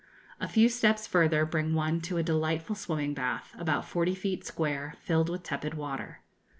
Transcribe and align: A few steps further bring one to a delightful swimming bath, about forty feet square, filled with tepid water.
A 0.39 0.47
few 0.47 0.67
steps 0.67 1.05
further 1.05 1.45
bring 1.45 1.75
one 1.75 2.01
to 2.01 2.17
a 2.17 2.23
delightful 2.23 2.75
swimming 2.75 3.13
bath, 3.13 3.53
about 3.59 3.85
forty 3.85 4.15
feet 4.15 4.43
square, 4.43 4.95
filled 5.03 5.29
with 5.29 5.43
tepid 5.43 5.75
water. 5.75 6.21